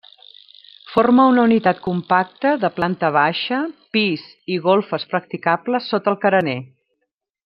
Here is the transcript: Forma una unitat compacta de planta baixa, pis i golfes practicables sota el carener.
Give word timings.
Forma 0.93 1.25
una 1.33 1.43
unitat 1.49 1.81
compacta 1.87 2.53
de 2.65 2.71
planta 2.79 3.11
baixa, 3.17 3.59
pis 3.97 4.25
i 4.55 4.59
golfes 4.67 5.09
practicables 5.13 5.93
sota 5.95 6.15
el 6.17 6.23
carener. 6.29 6.57